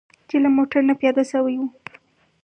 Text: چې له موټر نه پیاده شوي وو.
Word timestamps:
چې 0.29 0.35
له 0.43 0.49
موټر 0.55 0.81
نه 0.89 0.93
پیاده 0.99 1.23
شوي 1.31 1.55
وو. 1.59 1.67